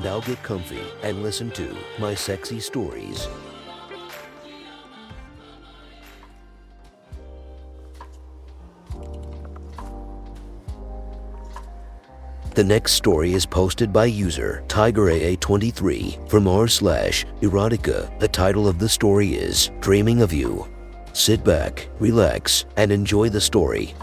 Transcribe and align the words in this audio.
Now 0.00 0.20
get 0.20 0.42
comfy 0.42 0.82
and 1.02 1.22
listen 1.22 1.50
to 1.52 1.76
my 1.98 2.14
sexy 2.14 2.60
stories. 2.60 3.28
The 12.54 12.64
next 12.64 12.92
story 12.92 13.32
is 13.32 13.46
posted 13.46 13.92
by 13.94 14.04
user 14.04 14.62
TigerAA23 14.68 16.28
from 16.28 16.46
r 16.46 16.68
slash 16.68 17.24
erotica. 17.40 18.18
The 18.18 18.28
title 18.28 18.68
of 18.68 18.78
the 18.78 18.88
story 18.88 19.34
is 19.34 19.70
Dreaming 19.80 20.20
of 20.20 20.32
You. 20.34 20.68
Sit 21.14 21.44
back, 21.44 21.88
relax, 21.98 22.66
and 22.76 22.92
enjoy 22.92 23.30
the 23.30 23.40
story. 23.40 23.94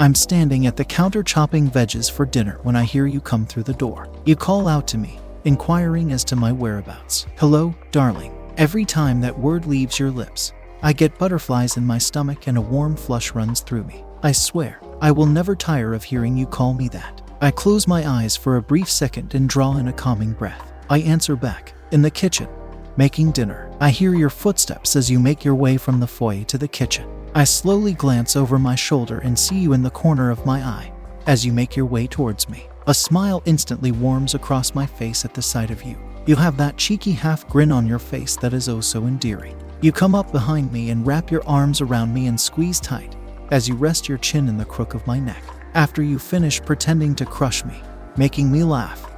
I'm 0.00 0.14
standing 0.14 0.66
at 0.66 0.78
the 0.78 0.84
counter 0.86 1.22
chopping 1.22 1.70
veggies 1.70 2.10
for 2.10 2.24
dinner 2.24 2.58
when 2.62 2.74
I 2.74 2.84
hear 2.84 3.06
you 3.06 3.20
come 3.20 3.44
through 3.44 3.64
the 3.64 3.74
door. 3.74 4.08
You 4.24 4.34
call 4.34 4.66
out 4.66 4.88
to 4.88 4.98
me, 4.98 5.18
inquiring 5.44 6.10
as 6.12 6.24
to 6.24 6.36
my 6.36 6.52
whereabouts. 6.52 7.26
Hello, 7.36 7.74
darling. 7.90 8.34
Every 8.56 8.86
time 8.86 9.20
that 9.20 9.38
word 9.38 9.66
leaves 9.66 9.98
your 9.98 10.10
lips, 10.10 10.54
I 10.82 10.94
get 10.94 11.18
butterflies 11.18 11.76
in 11.76 11.84
my 11.84 11.98
stomach 11.98 12.46
and 12.46 12.56
a 12.56 12.62
warm 12.62 12.96
flush 12.96 13.32
runs 13.32 13.60
through 13.60 13.84
me. 13.84 14.02
I 14.22 14.32
swear, 14.32 14.80
I 15.02 15.10
will 15.10 15.26
never 15.26 15.54
tire 15.54 15.92
of 15.92 16.02
hearing 16.02 16.34
you 16.34 16.46
call 16.46 16.72
me 16.72 16.88
that. 16.88 17.20
I 17.42 17.50
close 17.50 17.86
my 17.86 18.08
eyes 18.08 18.38
for 18.38 18.56
a 18.56 18.62
brief 18.62 18.88
second 18.90 19.34
and 19.34 19.50
draw 19.50 19.76
in 19.76 19.88
a 19.88 19.92
calming 19.92 20.32
breath. 20.32 20.72
I 20.88 21.00
answer 21.00 21.36
back, 21.36 21.74
in 21.90 22.00
the 22.00 22.10
kitchen, 22.10 22.48
making 22.96 23.32
dinner. 23.32 23.70
I 23.80 23.90
hear 23.90 24.14
your 24.14 24.30
footsteps 24.30 24.96
as 24.96 25.10
you 25.10 25.18
make 25.18 25.44
your 25.44 25.54
way 25.54 25.76
from 25.76 26.00
the 26.00 26.06
foyer 26.06 26.44
to 26.44 26.56
the 26.56 26.68
kitchen. 26.68 27.06
I 27.32 27.44
slowly 27.44 27.92
glance 27.92 28.34
over 28.34 28.58
my 28.58 28.74
shoulder 28.74 29.18
and 29.18 29.38
see 29.38 29.58
you 29.58 29.72
in 29.72 29.82
the 29.82 29.90
corner 29.90 30.30
of 30.30 30.44
my 30.44 30.60
eye 30.62 30.92
as 31.26 31.46
you 31.46 31.52
make 31.52 31.76
your 31.76 31.86
way 31.86 32.08
towards 32.08 32.48
me. 32.48 32.66
A 32.88 32.94
smile 32.94 33.40
instantly 33.44 33.92
warms 33.92 34.34
across 34.34 34.74
my 34.74 34.84
face 34.84 35.24
at 35.24 35.34
the 35.34 35.42
sight 35.42 35.70
of 35.70 35.84
you. 35.84 35.96
You 36.26 36.34
have 36.34 36.56
that 36.56 36.76
cheeky 36.76 37.12
half 37.12 37.48
grin 37.48 37.70
on 37.70 37.86
your 37.86 38.00
face 38.00 38.34
that 38.36 38.52
is 38.52 38.68
oh 38.68 38.80
so 38.80 39.06
endearing. 39.06 39.56
You 39.80 39.92
come 39.92 40.16
up 40.16 40.32
behind 40.32 40.72
me 40.72 40.90
and 40.90 41.06
wrap 41.06 41.30
your 41.30 41.46
arms 41.46 41.80
around 41.80 42.12
me 42.12 42.26
and 42.26 42.40
squeeze 42.40 42.80
tight 42.80 43.16
as 43.52 43.68
you 43.68 43.76
rest 43.76 44.08
your 44.08 44.18
chin 44.18 44.48
in 44.48 44.58
the 44.58 44.64
crook 44.64 44.94
of 44.94 45.06
my 45.06 45.20
neck. 45.20 45.42
After 45.74 46.02
you 46.02 46.18
finish 46.18 46.60
pretending 46.60 47.14
to 47.14 47.24
crush 47.24 47.64
me, 47.64 47.80
making 48.16 48.50
me 48.50 48.64
laugh, 48.64 49.08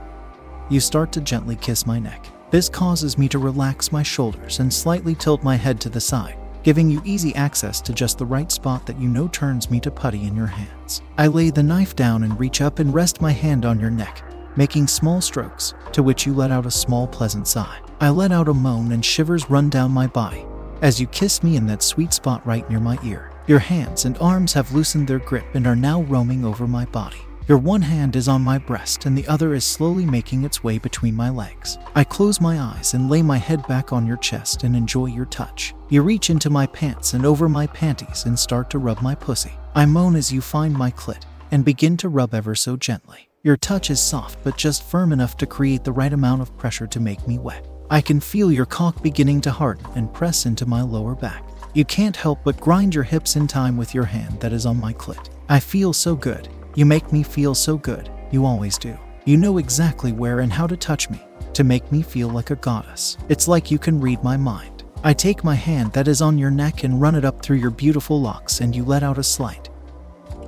you 0.68 0.80
start 0.80 1.12
to 1.12 1.22
gently 1.22 1.56
kiss 1.56 1.86
my 1.86 1.98
neck. 1.98 2.26
This 2.50 2.68
causes 2.68 3.16
me 3.16 3.26
to 3.30 3.38
relax 3.38 3.90
my 3.90 4.02
shoulders 4.02 4.60
and 4.60 4.72
slightly 4.72 5.14
tilt 5.14 5.42
my 5.42 5.56
head 5.56 5.80
to 5.80 5.88
the 5.88 6.00
side, 6.00 6.36
giving 6.62 6.90
you 6.90 7.02
easy 7.04 7.34
access 7.34 7.80
to 7.80 7.92
just 7.92 8.18
the 8.18 8.26
right 8.26 8.50
spot 8.50 8.86
that 8.86 9.00
you 9.00 9.08
know 9.08 9.28
turns 9.28 9.70
me 9.70 9.80
to 9.80 9.90
putty 9.90 10.24
in 10.24 10.36
your 10.36 10.46
hands. 10.46 11.02
I 11.18 11.26
lay 11.26 11.50
the 11.50 11.62
knife 11.62 11.96
down 11.96 12.22
and 12.22 12.38
reach 12.38 12.60
up 12.60 12.78
and 12.78 12.94
rest 12.94 13.20
my 13.20 13.32
hand 13.32 13.64
on 13.64 13.80
your 13.80 13.90
neck, 13.90 14.22
making 14.56 14.86
small 14.86 15.20
strokes, 15.20 15.74
to 15.92 16.02
which 16.02 16.26
you 16.26 16.34
let 16.34 16.50
out 16.50 16.66
a 16.66 16.70
small 16.70 17.06
pleasant 17.06 17.48
sigh. 17.48 17.78
I 18.00 18.10
let 18.10 18.32
out 18.32 18.48
a 18.48 18.54
moan 18.54 18.92
and 18.92 19.04
shivers 19.04 19.50
run 19.50 19.70
down 19.70 19.90
my 19.90 20.06
body 20.06 20.44
as 20.82 21.00
you 21.00 21.06
kiss 21.06 21.42
me 21.42 21.56
in 21.56 21.66
that 21.66 21.82
sweet 21.82 22.12
spot 22.12 22.44
right 22.44 22.68
near 22.68 22.80
my 22.80 22.98
ear. 23.04 23.30
Your 23.46 23.60
hands 23.60 24.04
and 24.04 24.18
arms 24.18 24.52
have 24.52 24.72
loosened 24.72 25.08
their 25.08 25.20
grip 25.20 25.46
and 25.54 25.66
are 25.66 25.76
now 25.76 26.02
roaming 26.02 26.44
over 26.44 26.66
my 26.66 26.84
body. 26.86 27.20
Your 27.48 27.58
one 27.58 27.82
hand 27.82 28.14
is 28.14 28.28
on 28.28 28.40
my 28.40 28.56
breast 28.56 29.04
and 29.04 29.18
the 29.18 29.26
other 29.26 29.52
is 29.52 29.64
slowly 29.64 30.06
making 30.06 30.44
its 30.44 30.62
way 30.62 30.78
between 30.78 31.16
my 31.16 31.28
legs. 31.28 31.76
I 31.96 32.04
close 32.04 32.40
my 32.40 32.60
eyes 32.60 32.94
and 32.94 33.10
lay 33.10 33.20
my 33.20 33.36
head 33.36 33.66
back 33.66 33.92
on 33.92 34.06
your 34.06 34.16
chest 34.18 34.62
and 34.62 34.76
enjoy 34.76 35.06
your 35.06 35.24
touch. 35.24 35.74
You 35.88 36.02
reach 36.02 36.30
into 36.30 36.50
my 36.50 36.66
pants 36.68 37.14
and 37.14 37.26
over 37.26 37.48
my 37.48 37.66
panties 37.66 38.26
and 38.26 38.38
start 38.38 38.70
to 38.70 38.78
rub 38.78 39.02
my 39.02 39.16
pussy. 39.16 39.52
I 39.74 39.86
moan 39.86 40.14
as 40.14 40.32
you 40.32 40.40
find 40.40 40.72
my 40.72 40.92
clit 40.92 41.24
and 41.50 41.64
begin 41.64 41.96
to 41.98 42.08
rub 42.08 42.32
ever 42.32 42.54
so 42.54 42.76
gently. 42.76 43.28
Your 43.42 43.56
touch 43.56 43.90
is 43.90 44.00
soft 44.00 44.38
but 44.44 44.56
just 44.56 44.84
firm 44.84 45.12
enough 45.12 45.36
to 45.38 45.46
create 45.46 45.82
the 45.82 45.92
right 45.92 46.12
amount 46.12 46.42
of 46.42 46.56
pressure 46.56 46.86
to 46.86 47.00
make 47.00 47.26
me 47.26 47.40
wet. 47.40 47.66
I 47.90 48.02
can 48.02 48.20
feel 48.20 48.52
your 48.52 48.66
cock 48.66 49.02
beginning 49.02 49.40
to 49.42 49.50
harden 49.50 49.86
and 49.96 50.14
press 50.14 50.46
into 50.46 50.64
my 50.64 50.82
lower 50.82 51.16
back. 51.16 51.44
You 51.74 51.84
can't 51.84 52.16
help 52.16 52.44
but 52.44 52.60
grind 52.60 52.94
your 52.94 53.04
hips 53.04 53.34
in 53.34 53.48
time 53.48 53.76
with 53.76 53.94
your 53.94 54.04
hand 54.04 54.38
that 54.40 54.52
is 54.52 54.64
on 54.64 54.80
my 54.80 54.92
clit. 54.92 55.28
I 55.48 55.58
feel 55.58 55.92
so 55.92 56.14
good. 56.14 56.48
You 56.74 56.86
make 56.86 57.12
me 57.12 57.22
feel 57.22 57.54
so 57.54 57.76
good. 57.76 58.10
You 58.30 58.46
always 58.46 58.78
do. 58.78 58.96
You 59.26 59.36
know 59.36 59.58
exactly 59.58 60.12
where 60.12 60.40
and 60.40 60.50
how 60.50 60.66
to 60.66 60.76
touch 60.76 61.10
me 61.10 61.20
to 61.52 61.64
make 61.64 61.92
me 61.92 62.00
feel 62.00 62.28
like 62.28 62.50
a 62.50 62.56
goddess. 62.56 63.18
It's 63.28 63.46
like 63.46 63.70
you 63.70 63.78
can 63.78 64.00
read 64.00 64.22
my 64.22 64.38
mind. 64.38 64.84
I 65.04 65.12
take 65.12 65.44
my 65.44 65.54
hand 65.54 65.92
that 65.92 66.08
is 66.08 66.22
on 66.22 66.38
your 66.38 66.50
neck 66.50 66.84
and 66.84 67.00
run 67.00 67.14
it 67.14 67.26
up 67.26 67.42
through 67.42 67.58
your 67.58 67.70
beautiful 67.70 68.20
locks, 68.20 68.60
and 68.60 68.74
you 68.74 68.84
let 68.84 69.02
out 69.02 69.18
a 69.18 69.22
slight, 69.22 69.68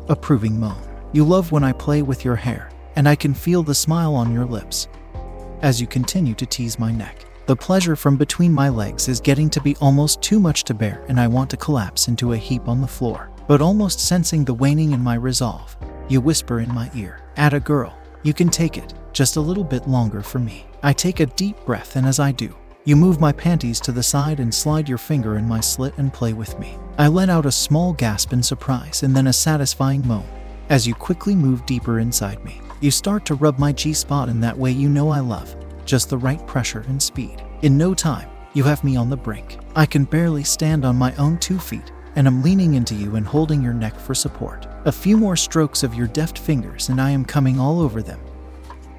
approving 0.08 0.58
moan. 0.58 0.80
You 1.12 1.24
love 1.24 1.52
when 1.52 1.62
I 1.62 1.72
play 1.72 2.00
with 2.00 2.24
your 2.24 2.36
hair, 2.36 2.70
and 2.96 3.06
I 3.06 3.16
can 3.16 3.34
feel 3.34 3.62
the 3.62 3.74
smile 3.74 4.14
on 4.14 4.32
your 4.32 4.46
lips 4.46 4.88
as 5.60 5.80
you 5.80 5.86
continue 5.86 6.34
to 6.34 6.46
tease 6.46 6.78
my 6.78 6.90
neck. 6.90 7.26
The 7.46 7.56
pleasure 7.56 7.96
from 7.96 8.16
between 8.16 8.52
my 8.52 8.70
legs 8.70 9.08
is 9.08 9.20
getting 9.20 9.50
to 9.50 9.60
be 9.60 9.76
almost 9.76 10.22
too 10.22 10.40
much 10.40 10.64
to 10.64 10.74
bear, 10.74 11.04
and 11.08 11.20
I 11.20 11.28
want 11.28 11.50
to 11.50 11.58
collapse 11.58 12.08
into 12.08 12.32
a 12.32 12.38
heap 12.38 12.66
on 12.66 12.80
the 12.80 12.86
floor. 12.86 13.30
But 13.46 13.60
almost 13.60 14.00
sensing 14.00 14.44
the 14.44 14.54
waning 14.54 14.92
in 14.92 15.02
my 15.02 15.16
resolve, 15.16 15.76
you 16.08 16.20
whisper 16.20 16.60
in 16.60 16.72
my 16.74 16.90
ear, 16.94 17.20
Atta 17.36 17.60
girl, 17.60 17.96
you 18.22 18.32
can 18.32 18.48
take 18.48 18.78
it, 18.78 18.94
just 19.12 19.36
a 19.36 19.40
little 19.40 19.64
bit 19.64 19.88
longer 19.88 20.22
for 20.22 20.38
me. 20.38 20.66
I 20.82 20.92
take 20.92 21.20
a 21.20 21.26
deep 21.26 21.56
breath, 21.64 21.96
and 21.96 22.06
as 22.06 22.18
I 22.18 22.32
do, 22.32 22.54
you 22.84 22.96
move 22.96 23.20
my 23.20 23.32
panties 23.32 23.80
to 23.80 23.92
the 23.92 24.02
side 24.02 24.40
and 24.40 24.54
slide 24.54 24.88
your 24.88 24.98
finger 24.98 25.38
in 25.38 25.48
my 25.48 25.60
slit 25.60 25.94
and 25.96 26.12
play 26.12 26.34
with 26.34 26.58
me. 26.58 26.76
I 26.98 27.08
let 27.08 27.30
out 27.30 27.46
a 27.46 27.52
small 27.52 27.94
gasp 27.94 28.32
in 28.34 28.42
surprise 28.42 29.02
and 29.02 29.16
then 29.16 29.28
a 29.28 29.32
satisfying 29.32 30.06
moan 30.06 30.26
as 30.68 30.86
you 30.86 30.94
quickly 30.94 31.34
move 31.34 31.64
deeper 31.66 32.00
inside 32.00 32.44
me. 32.44 32.60
You 32.80 32.90
start 32.90 33.24
to 33.26 33.34
rub 33.34 33.58
my 33.58 33.72
G 33.72 33.94
spot 33.94 34.28
in 34.28 34.40
that 34.40 34.58
way 34.58 34.70
you 34.70 34.88
know 34.88 35.08
I 35.08 35.20
love, 35.20 35.56
just 35.86 36.10
the 36.10 36.18
right 36.18 36.44
pressure 36.46 36.84
and 36.88 37.02
speed. 37.02 37.42
In 37.62 37.78
no 37.78 37.94
time, 37.94 38.28
you 38.52 38.64
have 38.64 38.84
me 38.84 38.96
on 38.96 39.08
the 39.08 39.16
brink. 39.16 39.58
I 39.74 39.86
can 39.86 40.04
barely 40.04 40.44
stand 40.44 40.84
on 40.84 40.96
my 40.96 41.14
own 41.16 41.38
two 41.38 41.58
feet, 41.58 41.90
and 42.16 42.26
I'm 42.26 42.42
leaning 42.42 42.74
into 42.74 42.94
you 42.94 43.16
and 43.16 43.26
holding 43.26 43.62
your 43.62 43.72
neck 43.74 43.98
for 43.98 44.14
support. 44.14 44.66
A 44.86 44.92
few 44.92 45.16
more 45.16 45.34
strokes 45.34 45.82
of 45.82 45.94
your 45.94 46.06
deft 46.06 46.38
fingers, 46.38 46.90
and 46.90 47.00
I 47.00 47.08
am 47.08 47.24
coming 47.24 47.58
all 47.58 47.80
over 47.80 48.02
them, 48.02 48.20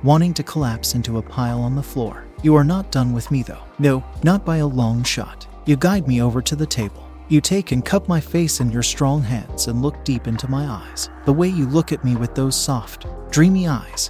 wanting 0.01 0.33
to 0.33 0.41
collapse 0.41 0.95
into 0.95 1.19
a 1.19 1.21
pile 1.21 1.61
on 1.61 1.75
the 1.75 1.83
floor. 1.83 2.25
You 2.41 2.55
are 2.55 2.63
not 2.63 2.91
done 2.91 3.13
with 3.13 3.29
me, 3.29 3.43
though. 3.43 3.61
No, 3.77 4.03
not 4.23 4.43
by 4.43 4.57
a 4.57 4.65
long 4.65 5.03
shot. 5.03 5.45
You 5.67 5.75
guide 5.75 6.07
me 6.07 6.23
over 6.23 6.41
to 6.41 6.55
the 6.55 6.65
table. 6.65 7.07
You 7.27 7.39
take 7.39 7.71
and 7.71 7.85
cup 7.85 8.07
my 8.07 8.19
face 8.19 8.61
in 8.61 8.71
your 8.71 8.81
strong 8.81 9.21
hands 9.21 9.67
and 9.67 9.83
look 9.83 10.03
deep 10.03 10.25
into 10.27 10.49
my 10.49 10.65
eyes. 10.65 11.11
The 11.25 11.33
way 11.33 11.49
you 11.49 11.67
look 11.67 11.91
at 11.91 12.03
me 12.03 12.15
with 12.15 12.33
those 12.33 12.59
soft, 12.59 13.05
dreamy 13.29 13.67
eyes 13.67 14.09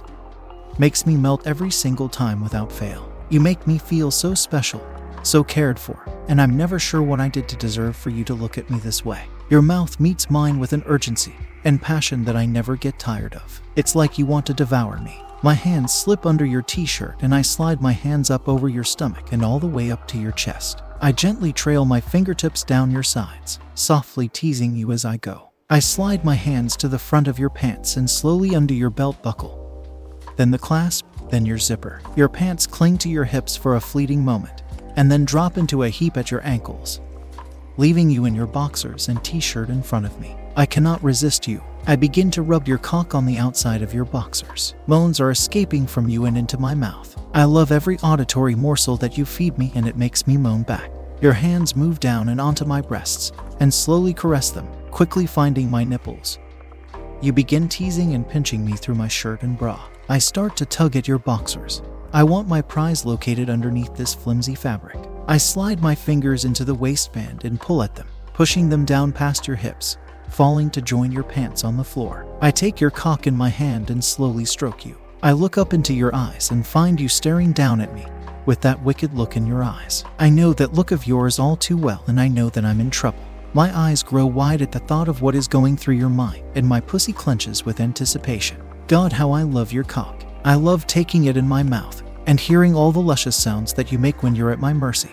makes 0.78 1.04
me 1.04 1.14
melt 1.14 1.46
every 1.46 1.70
single 1.70 2.08
time 2.08 2.42
without 2.42 2.72
fail. 2.72 3.12
You 3.28 3.40
make 3.40 3.66
me 3.66 3.76
feel 3.76 4.10
so 4.10 4.32
special, 4.32 4.82
so 5.24 5.44
cared 5.44 5.78
for, 5.78 6.08
and 6.28 6.40
I'm 6.40 6.56
never 6.56 6.78
sure 6.78 7.02
what 7.02 7.20
I 7.20 7.28
did 7.28 7.50
to 7.50 7.56
deserve 7.56 7.96
for 7.96 8.08
you 8.08 8.24
to 8.24 8.34
look 8.34 8.56
at 8.56 8.70
me 8.70 8.78
this 8.78 9.04
way. 9.04 9.26
Your 9.50 9.60
mouth 9.60 10.00
meets 10.00 10.30
mine 10.30 10.58
with 10.58 10.72
an 10.72 10.82
urgency 10.86 11.34
and 11.66 11.82
passion 11.82 12.24
that 12.24 12.36
I 12.36 12.46
never 12.46 12.76
get 12.76 12.98
tired 12.98 13.34
of. 13.34 13.60
It's 13.76 13.94
like 13.94 14.16
you 14.16 14.24
want 14.24 14.46
to 14.46 14.54
devour 14.54 14.98
me. 15.00 15.20
My 15.42 15.52
hands 15.52 15.92
slip 15.92 16.24
under 16.24 16.46
your 16.46 16.62
t 16.62 16.86
shirt 16.86 17.16
and 17.20 17.34
I 17.34 17.42
slide 17.42 17.82
my 17.82 17.92
hands 17.92 18.30
up 18.30 18.48
over 18.48 18.70
your 18.70 18.84
stomach 18.84 19.32
and 19.32 19.44
all 19.44 19.58
the 19.58 19.66
way 19.66 19.90
up 19.90 20.08
to 20.08 20.18
your 20.18 20.32
chest. 20.32 20.82
I 21.02 21.12
gently 21.12 21.52
trail 21.52 21.84
my 21.84 22.00
fingertips 22.00 22.64
down 22.64 22.90
your 22.90 23.02
sides, 23.02 23.58
softly 23.74 24.28
teasing 24.28 24.74
you 24.74 24.92
as 24.92 25.04
I 25.04 25.18
go. 25.18 25.50
I 25.68 25.80
slide 25.80 26.24
my 26.24 26.36
hands 26.36 26.74
to 26.78 26.88
the 26.88 26.98
front 26.98 27.28
of 27.28 27.38
your 27.38 27.50
pants 27.50 27.98
and 27.98 28.08
slowly 28.08 28.56
under 28.56 28.72
your 28.72 28.88
belt 28.88 29.22
buckle 29.22 29.66
then 30.36 30.50
the 30.50 30.58
clasp, 30.58 31.06
then 31.30 31.44
your 31.46 31.58
zipper. 31.58 32.00
Your 32.14 32.28
pants 32.28 32.66
cling 32.66 32.98
to 32.98 33.08
your 33.08 33.24
hips 33.24 33.56
for 33.56 33.76
a 33.76 33.80
fleeting 33.80 34.24
moment, 34.24 34.62
and 34.96 35.10
then 35.10 35.24
drop 35.24 35.58
into 35.58 35.82
a 35.82 35.88
heap 35.88 36.16
at 36.16 36.30
your 36.30 36.44
ankles, 36.46 37.00
leaving 37.78 38.10
you 38.10 38.26
in 38.26 38.34
your 38.34 38.46
boxers 38.46 39.08
and 39.08 39.22
t 39.24 39.40
shirt 39.40 39.70
in 39.70 39.82
front 39.82 40.06
of 40.06 40.20
me. 40.20 40.36
I 40.58 40.64
cannot 40.64 41.04
resist 41.04 41.46
you. 41.46 41.62
I 41.86 41.96
begin 41.96 42.30
to 42.30 42.40
rub 42.40 42.66
your 42.66 42.78
cock 42.78 43.14
on 43.14 43.26
the 43.26 43.36
outside 43.36 43.82
of 43.82 43.92
your 43.92 44.06
boxers. 44.06 44.74
Moans 44.86 45.20
are 45.20 45.30
escaping 45.30 45.86
from 45.86 46.08
you 46.08 46.24
and 46.24 46.38
into 46.38 46.56
my 46.56 46.74
mouth. 46.74 47.14
I 47.34 47.44
love 47.44 47.70
every 47.70 47.98
auditory 47.98 48.54
morsel 48.54 48.96
that 48.96 49.18
you 49.18 49.26
feed 49.26 49.58
me, 49.58 49.70
and 49.74 49.86
it 49.86 49.98
makes 49.98 50.26
me 50.26 50.38
moan 50.38 50.62
back. 50.62 50.90
Your 51.20 51.34
hands 51.34 51.76
move 51.76 52.00
down 52.00 52.30
and 52.30 52.40
onto 52.40 52.64
my 52.64 52.80
breasts 52.80 53.32
and 53.60 53.72
slowly 53.72 54.14
caress 54.14 54.50
them, 54.50 54.66
quickly 54.90 55.26
finding 55.26 55.70
my 55.70 55.84
nipples. 55.84 56.38
You 57.20 57.34
begin 57.34 57.68
teasing 57.68 58.14
and 58.14 58.26
pinching 58.26 58.64
me 58.64 58.72
through 58.72 58.94
my 58.94 59.08
shirt 59.08 59.42
and 59.42 59.58
bra. 59.58 59.78
I 60.08 60.16
start 60.16 60.56
to 60.56 60.64
tug 60.64 60.96
at 60.96 61.06
your 61.06 61.18
boxers. 61.18 61.82
I 62.14 62.22
want 62.22 62.48
my 62.48 62.62
prize 62.62 63.04
located 63.04 63.50
underneath 63.50 63.94
this 63.94 64.14
flimsy 64.14 64.54
fabric. 64.54 64.98
I 65.28 65.36
slide 65.36 65.82
my 65.82 65.94
fingers 65.94 66.46
into 66.46 66.64
the 66.64 66.74
waistband 66.74 67.44
and 67.44 67.60
pull 67.60 67.82
at 67.82 67.94
them, 67.94 68.08
pushing 68.32 68.70
them 68.70 68.86
down 68.86 69.12
past 69.12 69.46
your 69.46 69.56
hips, 69.56 69.98
falling 70.28 70.70
to 70.70 70.82
join 70.82 71.12
your 71.12 71.22
pants 71.22 71.64
on 71.64 71.76
the 71.76 71.84
floor. 71.84 72.26
I 72.40 72.50
take 72.50 72.80
your 72.80 72.90
cock 72.90 73.26
in 73.26 73.36
my 73.36 73.48
hand 73.48 73.90
and 73.90 74.04
slowly 74.04 74.44
stroke 74.44 74.84
you. 74.84 74.96
I 75.22 75.32
look 75.32 75.58
up 75.58 75.72
into 75.72 75.94
your 75.94 76.14
eyes 76.14 76.50
and 76.50 76.66
find 76.66 77.00
you 77.00 77.08
staring 77.08 77.52
down 77.52 77.80
at 77.80 77.94
me 77.94 78.06
with 78.46 78.60
that 78.60 78.82
wicked 78.82 79.14
look 79.14 79.36
in 79.36 79.46
your 79.46 79.64
eyes. 79.64 80.04
I 80.18 80.30
know 80.30 80.52
that 80.52 80.74
look 80.74 80.92
of 80.92 81.06
yours 81.06 81.38
all 81.38 81.56
too 81.56 81.76
well, 81.76 82.04
and 82.06 82.20
I 82.20 82.28
know 82.28 82.48
that 82.50 82.64
I'm 82.64 82.80
in 82.80 82.90
trouble. 82.90 83.24
My 83.54 83.76
eyes 83.76 84.02
grow 84.02 84.26
wide 84.26 84.62
at 84.62 84.70
the 84.70 84.78
thought 84.78 85.08
of 85.08 85.22
what 85.22 85.34
is 85.34 85.48
going 85.48 85.76
through 85.76 85.96
your 85.96 86.08
mind, 86.08 86.44
and 86.54 86.66
my 86.66 86.80
pussy 86.80 87.12
clenches 87.12 87.64
with 87.64 87.80
anticipation. 87.80 88.62
God, 88.86 89.12
how 89.12 89.32
I 89.32 89.42
love 89.42 89.72
your 89.72 89.84
cock. 89.84 90.24
I 90.44 90.54
love 90.54 90.86
taking 90.86 91.24
it 91.24 91.36
in 91.36 91.48
my 91.48 91.62
mouth 91.62 92.02
and 92.26 92.38
hearing 92.38 92.74
all 92.74 92.92
the 92.92 93.00
luscious 93.00 93.36
sounds 93.36 93.72
that 93.74 93.90
you 93.90 93.98
make 93.98 94.22
when 94.22 94.34
you're 94.34 94.50
at 94.50 94.60
my 94.60 94.72
mercy. 94.72 95.10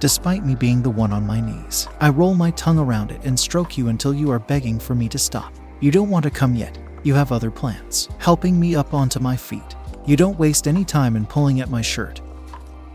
Despite 0.00 0.46
me 0.46 0.54
being 0.54 0.80
the 0.80 0.88
one 0.88 1.12
on 1.12 1.26
my 1.26 1.42
knees, 1.42 1.86
I 2.00 2.08
roll 2.08 2.34
my 2.34 2.52
tongue 2.52 2.78
around 2.78 3.10
it 3.10 3.22
and 3.24 3.38
stroke 3.38 3.76
you 3.76 3.88
until 3.88 4.14
you 4.14 4.30
are 4.30 4.38
begging 4.38 4.78
for 4.78 4.94
me 4.94 5.10
to 5.10 5.18
stop. 5.18 5.52
You 5.80 5.90
don't 5.90 6.08
want 6.08 6.22
to 6.22 6.30
come 6.30 6.54
yet. 6.54 6.78
You 7.02 7.12
have 7.12 7.32
other 7.32 7.50
plans. 7.50 8.08
Helping 8.18 8.58
me 8.58 8.74
up 8.74 8.94
onto 8.94 9.20
my 9.20 9.36
feet. 9.36 9.76
You 10.06 10.16
don't 10.16 10.38
waste 10.38 10.66
any 10.66 10.86
time 10.86 11.16
in 11.16 11.26
pulling 11.26 11.60
at 11.60 11.68
my 11.68 11.82
shirt, 11.82 12.22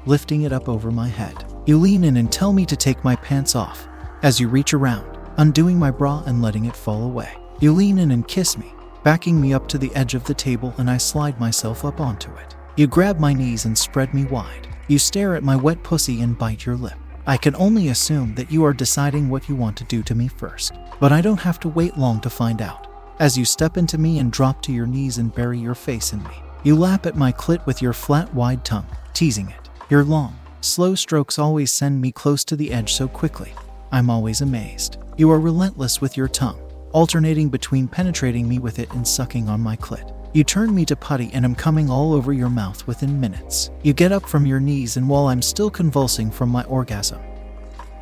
lifting 0.07 0.41
it 0.41 0.51
up 0.51 0.67
over 0.67 0.89
my 0.89 1.07
head. 1.07 1.45
You 1.67 1.77
lean 1.77 2.03
in 2.03 2.17
and 2.17 2.31
tell 2.31 2.51
me 2.51 2.65
to 2.65 2.75
take 2.75 3.03
my 3.03 3.15
pants 3.17 3.55
off 3.55 3.87
as 4.23 4.39
you 4.39 4.47
reach 4.47 4.73
around, 4.73 5.19
undoing 5.37 5.77
my 5.77 5.91
bra 5.91 6.23
and 6.25 6.41
letting 6.41 6.65
it 6.65 6.75
fall 6.75 7.03
away. 7.03 7.31
You 7.59 7.71
lean 7.71 7.99
in 7.99 8.09
and 8.09 8.27
kiss 8.27 8.57
me, 8.57 8.73
backing 9.03 9.39
me 9.39 9.53
up 9.53 9.67
to 9.67 9.77
the 9.77 9.93
edge 9.93 10.15
of 10.15 10.23
the 10.23 10.33
table, 10.33 10.73
and 10.79 10.89
I 10.89 10.97
slide 10.97 11.39
myself 11.39 11.85
up 11.85 11.99
onto 11.99 12.33
it. 12.37 12.55
You 12.75 12.87
grab 12.87 13.19
my 13.19 13.31
knees 13.31 13.65
and 13.65 13.77
spread 13.77 14.11
me 14.11 14.25
wide. 14.25 14.74
You 14.87 14.99
stare 14.99 15.35
at 15.35 15.43
my 15.43 15.55
wet 15.55 15.81
pussy 15.81 16.21
and 16.21 16.37
bite 16.37 16.65
your 16.65 16.75
lip. 16.75 16.93
I 17.25 17.37
can 17.37 17.55
only 17.55 17.87
assume 17.87 18.35
that 18.35 18.51
you 18.51 18.63
are 18.65 18.73
deciding 18.73 19.29
what 19.29 19.49
you 19.49 19.55
want 19.55 19.75
to 19.77 19.83
do 19.85 20.03
to 20.03 20.13
me 20.13 20.27
first, 20.27 20.73
but 20.99 21.11
I 21.11 21.21
don't 21.21 21.39
have 21.39 21.59
to 21.61 21.69
wait 21.69 21.97
long 21.97 22.21
to 22.21 22.29
find 22.29 22.61
out. 22.61 22.87
As 23.19 23.35
you 23.35 23.45
step 23.45 23.77
into 23.77 23.97
me 23.97 24.19
and 24.19 24.31
drop 24.31 24.61
to 24.63 24.71
your 24.71 24.85
knees 24.85 25.17
and 25.17 25.33
bury 25.33 25.57
your 25.57 25.73
face 25.73 26.13
in 26.13 26.21
me, 26.21 26.43
you 26.63 26.75
lap 26.75 27.07
at 27.07 27.15
my 27.15 27.31
clit 27.31 27.65
with 27.65 27.81
your 27.81 27.93
flat, 27.93 28.31
wide 28.35 28.63
tongue, 28.63 28.85
teasing 29.13 29.49
it. 29.49 29.69
Your 29.89 30.03
long, 30.03 30.37
slow 30.61 30.93
strokes 30.93 31.39
always 31.39 31.71
send 31.71 31.99
me 31.99 32.11
close 32.11 32.43
to 32.43 32.55
the 32.55 32.71
edge 32.71 32.93
so 32.93 33.07
quickly. 33.07 33.53
I'm 33.91 34.11
always 34.11 34.41
amazed. 34.41 34.97
You 35.17 35.31
are 35.31 35.39
relentless 35.39 35.99
with 35.99 36.15
your 36.15 36.27
tongue, 36.27 36.59
alternating 36.91 37.49
between 37.49 37.87
penetrating 37.87 38.47
me 38.47 38.59
with 38.59 38.77
it 38.77 38.91
and 38.93 39.07
sucking 39.07 39.49
on 39.49 39.61
my 39.61 39.77
clit. 39.77 40.14
You 40.35 40.43
turn 40.43 40.75
me 40.75 40.83
to 40.87 40.97
putty 40.97 41.31
and 41.31 41.45
I'm 41.45 41.55
coming 41.55 41.89
all 41.89 42.11
over 42.11 42.33
your 42.33 42.49
mouth 42.49 42.85
within 42.87 43.21
minutes. 43.21 43.71
You 43.83 43.93
get 43.93 44.11
up 44.11 44.27
from 44.27 44.45
your 44.45 44.59
knees, 44.59 44.97
and 44.97 45.07
while 45.07 45.27
I'm 45.27 45.41
still 45.41 45.69
convulsing 45.69 46.29
from 46.29 46.49
my 46.49 46.65
orgasm, 46.65 47.21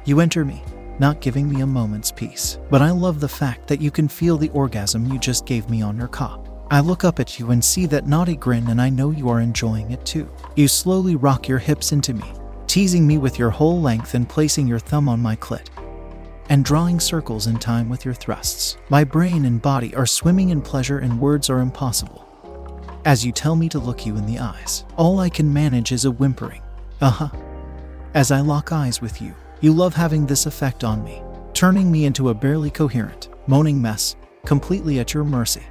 you 0.05 0.19
enter 0.19 0.43
me, 0.43 0.63
not 0.97 1.21
giving 1.21 1.47
me 1.47 1.61
a 1.61 1.67
moment's 1.67 2.11
peace. 2.11 2.57
But 2.71 2.81
I 2.81 2.89
love 2.89 3.19
the 3.19 3.29
fact 3.29 3.67
that 3.67 3.81
you 3.81 3.91
can 3.91 4.07
feel 4.07 4.35
the 4.39 4.49
orgasm 4.49 5.05
you 5.13 5.19
just 5.19 5.45
gave 5.45 5.69
me 5.69 5.83
on 5.83 5.95
your 5.95 6.07
cock. 6.07 6.47
I 6.71 6.79
look 6.79 7.03
up 7.03 7.19
at 7.19 7.37
you 7.37 7.51
and 7.51 7.63
see 7.63 7.85
that 7.85 8.07
naughty 8.07 8.35
grin, 8.35 8.67
and 8.67 8.81
I 8.81 8.89
know 8.89 9.11
you 9.11 9.29
are 9.29 9.39
enjoying 9.39 9.91
it 9.91 10.03
too. 10.03 10.27
You 10.55 10.67
slowly 10.67 11.15
rock 11.15 11.47
your 11.47 11.59
hips 11.59 11.91
into 11.91 12.15
me, 12.15 12.25
teasing 12.65 13.05
me 13.05 13.19
with 13.19 13.37
your 13.37 13.51
whole 13.51 13.79
length 13.79 14.15
and 14.15 14.27
placing 14.27 14.65
your 14.65 14.79
thumb 14.79 15.07
on 15.07 15.19
my 15.19 15.35
clit, 15.35 15.67
and 16.49 16.65
drawing 16.65 16.99
circles 16.99 17.47
in 17.47 17.57
time 17.57 17.89
with 17.89 18.05
your 18.05 18.13
thrusts. 18.13 18.77
My 18.89 19.03
brain 19.03 19.45
and 19.45 19.61
body 19.61 19.95
are 19.95 20.05
swimming 20.05 20.49
in 20.49 20.61
pleasure, 20.61 20.99
and 20.99 21.19
words 21.19 21.49
are 21.49 21.59
impossible. 21.59 22.27
As 23.05 23.25
you 23.25 23.31
tell 23.31 23.55
me 23.55 23.69
to 23.69 23.79
look 23.79 24.05
you 24.05 24.15
in 24.15 24.25
the 24.25 24.39
eyes, 24.39 24.85
all 24.97 25.19
I 25.19 25.29
can 25.29 25.51
manage 25.51 25.91
is 25.91 26.05
a 26.05 26.11
whimpering, 26.11 26.61
uh 27.01 27.09
huh. 27.09 27.29
As 28.13 28.31
I 28.31 28.41
lock 28.41 28.71
eyes 28.71 29.01
with 29.01 29.21
you, 29.21 29.33
you 29.61 29.73
love 29.73 29.93
having 29.93 30.25
this 30.25 30.45
effect 30.45 30.83
on 30.83 31.03
me, 31.03 31.21
turning 31.53 31.91
me 31.91 32.05
into 32.05 32.29
a 32.29 32.33
barely 32.33 32.69
coherent, 32.69 33.29
moaning 33.47 33.81
mess, 33.81 34.15
completely 34.45 34.99
at 34.99 35.13
your 35.13 35.23
mercy 35.23 35.63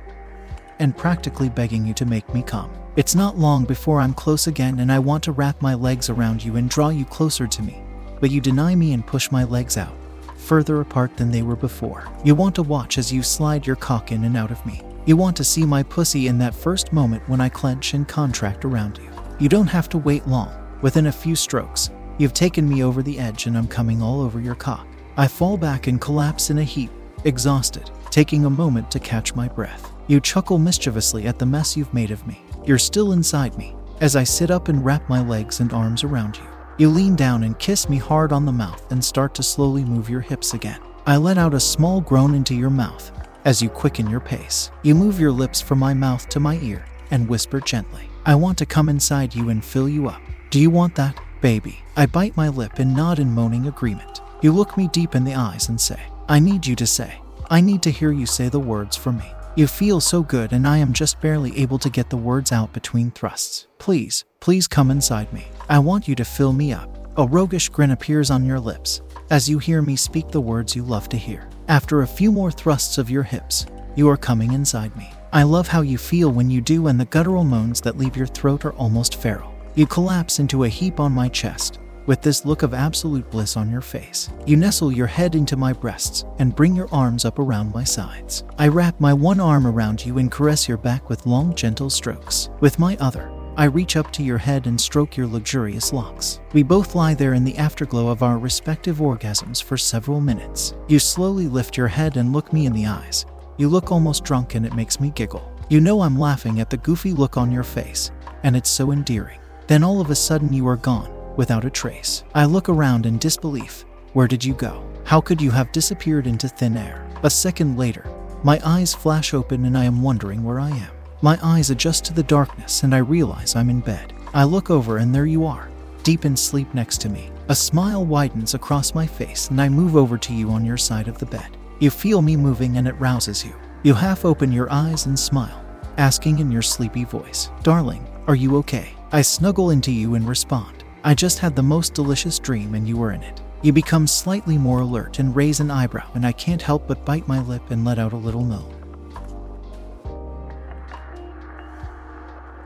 and 0.83 0.97
practically 0.97 1.49
begging 1.49 1.87
you 1.87 1.95
to 1.95 2.05
make 2.05 2.35
me 2.35 2.43
come. 2.43 2.69
It's 2.97 3.15
not 3.15 3.39
long 3.39 3.65
before 3.65 4.01
I'm 4.01 4.13
close 4.13 4.49
again 4.49 4.81
and 4.81 4.91
I 4.91 4.99
want 4.99 5.23
to 5.25 5.33
wrap 5.33 5.63
my 5.63 5.75
legs 5.75 6.11
around 6.11 6.45
you 6.45 6.57
and 6.57 6.69
draw 6.69 6.89
you 6.89 7.05
closer 7.05 7.47
to 7.47 7.63
me, 7.63 7.81
but 8.21 8.33
you 8.33 8.41
deny 8.41 8.75
me 8.75 8.93
and 8.93 9.07
push 9.07 9.31
my 9.31 9.45
legs 9.45 9.77
out, 9.77 9.95
further 10.43 10.81
apart 10.81 11.17
than 11.17 11.31
they 11.31 11.43
were 11.43 11.57
before. 11.57 12.07
You 12.25 12.35
want 12.35 12.55
to 12.57 12.63
watch 12.63 12.99
as 12.99 13.13
you 13.13 13.23
slide 13.23 13.67
your 13.67 13.77
cock 13.77 14.13
in 14.13 14.25
and 14.25 14.37
out 14.37 14.51
of 14.51 14.65
me. 14.67 14.83
You 15.07 15.17
want 15.17 15.37
to 15.39 15.45
see 15.45 15.65
my 15.65 15.83
pussy 15.83 16.27
in 16.27 16.39
that 16.39 16.55
first 16.55 16.93
moment 16.93 17.29
when 17.29 17.41
I 17.41 17.49
clench 17.49 17.95
and 17.95 18.07
contract 18.07 18.65
around 18.65 18.99
you. 18.99 19.11
You 19.39 19.49
don't 19.49 19.67
have 19.67 19.89
to 19.91 19.99
wait 19.99 20.27
long. 20.27 20.53
Within 20.83 21.07
a 21.07 21.13
few 21.13 21.35
strokes, 21.35 21.91
you've 22.19 22.35
taken 22.35 22.69
me 22.69 22.85
over 22.85 23.03
the 23.03 23.19
edge 23.19 23.47
and 23.47 23.57
I'm 23.57 23.69
coming 23.69 24.03
all 24.03 24.21
over 24.21 24.41
your 24.41 24.55
cock. 24.55 24.87
I 25.17 25.27
fall 25.29 25.57
back 25.57 25.87
and 25.87 26.01
collapse 26.01 26.51
in 26.51 26.59
a 26.59 26.65
heap, 26.65 26.91
exhausted, 27.25 27.91
taking 28.11 28.45
a 28.45 28.51
moment 28.51 28.91
to 28.91 29.01
catch 29.01 29.35
my 29.35 29.49
breath. 29.49 29.93
You 30.07 30.21
chuckle 30.21 30.59
mischievously 30.59 31.27
at 31.27 31.39
the 31.39 31.47
mess 31.47 31.77
you've 31.77 31.95
made 31.95 32.11
of 32.11 32.27
me. 32.27 32.43
You're 32.65 32.79
still 32.79 33.13
inside 33.13 33.57
me 33.57 33.75
as 34.01 34.17
I 34.17 34.25
sit 34.25 34.51
up 34.51 34.69
and 34.69 34.85
wrap 34.85 35.09
my 35.09 35.23
legs 35.23 35.61
and 35.61 35.73
arms 35.73 36.05
around 36.05 36.37
you. 36.37 36.52
You 36.79 36.89
lean 36.89 37.17
down 37.17 37.45
and 37.45 37.59
kiss 37.59 37.89
me 37.89 37.99
hard 37.99 38.33
on 38.33 38.47
the 38.47 38.53
mouth 38.53 38.91
and 38.91 39.05
start 39.05 39.35
to 39.35 39.43
slowly 39.43 39.85
move 39.85 40.09
your 40.09 40.21
hips 40.21 40.55
again. 40.55 40.81
I 41.07 41.17
let 41.17 41.39
out 41.39 41.55
a 41.55 41.61
small 41.61 42.01
groan 42.01 42.35
into 42.35 42.55
your 42.55 42.71
mouth 42.71 43.11
as 43.45 43.61
you 43.61 43.69
quicken 43.69 44.09
your 44.09 44.21
pace. 44.21 44.71
You 44.83 44.95
move 44.95 45.21
your 45.21 45.33
lips 45.33 45.61
from 45.61 45.79
my 45.79 45.95
mouth 45.95 46.29
to 46.31 46.41
my 46.41 46.59
ear 46.63 46.85
and 47.13 47.29
whisper 47.29 47.61
gently, 47.61 48.09
I 48.25 48.35
want 48.35 48.59
to 48.59 48.67
come 48.67 48.89
inside 48.89 49.35
you 49.35 49.51
and 49.51 49.65
fill 49.65 49.89
you 49.89 50.09
up. 50.09 50.21
Do 50.51 50.59
you 50.59 50.71
want 50.71 50.95
that, 50.97 51.21
baby? 51.41 51.79
I 51.97 52.07
bite 52.07 52.37
my 52.37 52.49
lip 52.49 52.79
and 52.79 52.97
nod 52.97 53.19
in 53.19 53.33
moaning 53.33 53.67
agreement. 53.67 54.23
You 54.41 54.53
look 54.53 54.77
me 54.77 54.89
deep 54.89 55.15
in 55.15 55.25
the 55.25 55.35
eyes 55.35 55.69
and 55.69 55.81
say, 55.81 56.01
I 56.29 56.39
need 56.39 56.67
you 56.67 56.75
to 56.77 56.87
say, 56.87 57.21
I 57.51 57.61
need 57.61 57.83
to 57.83 57.91
hear 57.91 58.13
you 58.13 58.25
say 58.25 58.49
the 58.49 58.59
words 58.59 58.97
for 58.97 59.13
me. 59.13 59.31
You 59.55 59.67
feel 59.67 60.01
so 60.01 60.23
good, 60.23 60.55
and 60.55 60.67
I 60.67 60.79
am 60.79 60.95
just 60.95 61.21
barely 61.21 61.59
able 61.59 61.79
to 61.81 61.91
get 61.91 62.09
the 62.09 62.17
words 62.17 62.53
out 62.53 62.73
between 62.73 63.11
thrusts. 63.11 63.67
Please, 63.79 64.25
please 64.41 64.67
come 64.67 64.91
inside 64.91 65.31
me. 65.31 65.45
I 65.69 65.79
want 65.79 66.09
you 66.09 66.15
to 66.15 66.25
fill 66.25 66.55
me 66.55 66.73
up. 66.73 66.89
A 67.19 67.27
roguish 67.27 67.69
grin 67.69 67.91
appears 67.91 68.31
on 68.31 68.47
your 68.47 68.59
lips 68.59 69.03
as 69.29 69.51
you 69.51 69.59
hear 69.59 69.83
me 69.83 69.95
speak 69.95 70.29
the 70.29 70.41
words 70.41 70.75
you 70.75 70.83
love 70.83 71.11
to 71.11 71.19
hear. 71.19 71.51
After 71.69 72.01
a 72.01 72.07
few 72.07 72.33
more 72.33 72.51
thrusts 72.51 72.97
of 72.97 73.11
your 73.11 73.23
hips, 73.23 73.67
you 73.95 74.09
are 74.09 74.17
coming 74.17 74.55
inside 74.55 74.97
me. 74.97 75.11
I 75.35 75.43
love 75.43 75.69
how 75.69 75.83
you 75.83 75.99
feel 75.99 76.31
when 76.33 76.49
you 76.49 76.63
do, 76.63 76.87
and 76.87 76.99
the 76.99 77.05
guttural 77.05 77.45
moans 77.45 77.83
that 77.83 77.99
leave 77.99 78.17
your 78.17 78.27
throat 78.27 78.65
are 78.65 78.73
almost 78.75 79.17
feral. 79.17 79.53
You 79.75 79.87
collapse 79.87 80.39
into 80.39 80.65
a 80.65 80.69
heap 80.69 80.99
on 80.99 81.13
my 81.13 81.29
chest, 81.29 81.79
with 82.07 82.23
this 82.23 82.45
look 82.45 82.63
of 82.63 82.75
absolute 82.75 83.31
bliss 83.31 83.57
on 83.57 83.71
your 83.71 83.81
face. 83.81 84.31
You 84.47 84.57
nestle 84.57 84.93
your 84.93 85.07
head 85.07 85.35
into 85.35 85.57
my 85.57 85.73
breasts 85.73 86.25
and 86.39 86.55
bring 86.55 86.75
your 86.75 86.89
arms 86.93 87.25
up 87.25 87.39
around 87.39 87.73
my 87.73 87.85
sides. 87.85 88.45
I 88.59 88.69
wrap 88.69 89.01
my 89.01 89.13
one 89.13 89.41
arm 89.41 89.67
around 89.67 90.05
you 90.05 90.19
and 90.19 90.31
caress 90.31 90.69
your 90.69 90.79
back 90.79 91.09
with 91.09 91.27
long, 91.27 91.55
gentle 91.55 91.91
strokes. 91.91 92.51
With 92.61 92.79
my 92.79 92.97
other, 93.01 93.31
I 93.57 93.65
reach 93.65 93.97
up 93.97 94.11
to 94.13 94.23
your 94.23 94.39
head 94.39 94.67
and 94.67 94.81
stroke 94.81 95.17
your 95.17 95.27
luxurious 95.27 95.93
locks. 95.93 96.41
We 96.53 96.63
both 96.63 96.95
lie 96.95 97.15
there 97.15 97.35
in 97.35 97.45
the 97.45 97.59
afterglow 97.59 98.09
of 98.09 98.23
our 98.23 98.39
respective 98.39 98.97
orgasms 98.97 99.63
for 99.63 99.77
several 99.77 100.21
minutes. 100.21 100.75
You 100.89 100.99
slowly 100.99 101.49
lift 101.49 101.77
your 101.77 101.89
head 101.89 102.17
and 102.17 102.33
look 102.33 102.53
me 102.53 102.67
in 102.67 102.73
the 102.73 102.87
eyes. 102.87 103.27
You 103.59 103.69
look 103.69 103.93
almost 103.93 104.25
drunk 104.25 104.55
and 104.55 104.65
it 104.65 104.75
makes 104.75 105.01
me 105.01 105.11
giggle. 105.11 105.53
You 105.69 105.81
know 105.81 106.01
I'm 106.01 106.19
laughing 106.19 106.61
at 106.61 106.71
the 106.71 106.79
goofy 106.79 107.13
look 107.13 107.37
on 107.37 107.53
your 107.53 107.63
face, 107.63 108.11
and 108.43 108.57
it's 108.57 108.71
so 108.71 108.91
endearing. 108.91 109.39
Then 109.67 109.85
all 109.85 110.01
of 110.01 110.11
a 110.11 110.15
sudden 110.15 110.53
you 110.53 110.67
are 110.67 110.77
gone 110.77 111.22
without 111.37 111.65
a 111.65 111.71
trace. 111.71 112.25
I 112.35 112.45
look 112.45 112.69
around 112.69 113.07
in 113.07 113.19
disbelief. 113.19 113.85
Where 114.13 114.29
did 114.29 114.45
you 114.45 114.55
go? 114.55 114.87
How 115.05 115.21
could 115.21 115.41
you 115.41 115.51
have 115.51 115.73
disappeared 115.73 116.27
into 116.27 116.49
thin 116.49 116.77
air? 116.77 117.07
A 117.23 117.31
second 117.31 117.77
later, 117.77 118.07
my 118.43 118.61
eyes 118.65 118.95
flash 118.95 119.35
open 119.35 119.65
and 119.65 119.77
I 119.77 119.85
am 119.85 120.03
wondering 120.03 120.43
where 120.43 120.61
I 120.61 120.71
am. 120.71 120.91
My 121.23 121.39
eyes 121.43 121.71
adjust 121.71 122.05
to 122.07 122.13
the 122.13 122.23
darkness 122.23 122.83
and 122.83 122.95
I 122.95 122.99
realize 122.99 123.55
I'm 123.55 123.71
in 123.71 123.81
bed. 123.81 124.13
I 124.35 124.45
look 124.45 124.71
over 124.71 124.99
and 124.99 125.15
there 125.15 125.27
you 125.27 125.47
are, 125.47 125.69
deep 126.03 126.25
in 126.25 126.37
sleep 126.37 126.73
next 126.75 127.01
to 127.03 127.09
me. 127.09 127.31
A 127.49 127.55
smile 127.55 128.05
widens 128.05 128.55
across 128.55 128.95
my 128.95 129.07
face 129.07 129.49
and 129.49 129.61
I 129.61 129.69
move 129.69 129.97
over 129.97 130.19
to 130.19 130.35
you 130.35 130.51
on 130.51 130.65
your 130.65 130.77
side 130.77 131.09
of 131.09 131.19
the 131.19 131.27
bed. 131.27 131.57
You 131.79 131.91
feel 131.91 132.23
me 132.23 132.37
moving 132.37 132.77
and 132.77 132.89
it 132.89 132.99
rouses 133.01 133.45
you. 133.45 133.55
You 133.83 133.95
half 133.95 134.25
open 134.25 134.53
your 134.53 134.71
eyes 134.73 135.07
and 135.07 135.19
smile, 135.19 135.65
asking 135.97 136.39
in 136.39 136.51
your 136.51 136.63
sleepy 136.63 137.05
voice, 137.05 137.51
Darling, 137.63 138.07
are 138.27 138.37
you 138.37 138.57
okay? 138.59 138.95
I 139.11 139.23
snuggle 139.23 139.71
into 139.71 139.93
you 139.93 140.15
and 140.15 140.29
respond, 140.29 140.82
I 141.05 141.15
just 141.15 141.41
had 141.41 141.57
the 141.57 141.63
most 141.65 141.95
delicious 141.95 142.39
dream 142.39 142.75
and 142.75 142.87
you 142.87 142.97
were 142.97 143.11
in 143.11 143.23
it. 143.23 143.41
You 143.63 143.73
become 143.73 144.07
slightly 144.07 144.57
more 144.57 144.81
alert 144.81 145.19
and 145.19 145.35
raise 145.35 145.59
an 145.59 145.71
eyebrow, 145.71 146.09
and 146.15 146.25
I 146.25 146.33
can't 146.33 146.63
help 146.63 146.87
but 146.87 147.05
bite 147.05 147.27
my 147.27 147.41
lip 147.41 147.71
and 147.71 147.85
let 147.85 147.99
out 147.99 148.13
a 148.13 148.17
little 148.17 148.45
moan. 148.45 148.79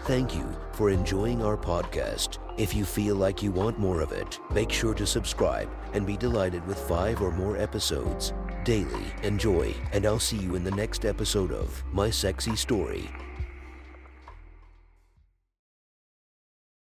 Thank 0.04 0.34
you 0.34 0.54
for 0.72 0.90
enjoying 0.90 1.42
our 1.42 1.56
podcast. 1.56 2.38
If 2.58 2.74
you 2.74 2.84
feel 2.84 3.16
like 3.16 3.42
you 3.42 3.52
want 3.52 3.78
more 3.78 4.00
of 4.00 4.12
it, 4.12 4.38
make 4.52 4.70
sure 4.70 4.94
to 4.94 5.06
subscribe 5.06 5.68
and 5.94 6.06
be 6.06 6.16
delighted 6.16 6.66
with 6.66 6.78
five 6.78 7.20
or 7.20 7.32
more 7.32 7.56
episodes 7.56 8.32
daily. 8.64 9.06
Enjoy, 9.22 9.74
and 9.92 10.04
I'll 10.04 10.18
see 10.18 10.38
you 10.38 10.56
in 10.56 10.64
the 10.64 10.70
next 10.70 11.04
episode 11.04 11.52
of 11.52 11.82
My 11.92 12.10
Sexy 12.10 12.56
Story. 12.56 13.10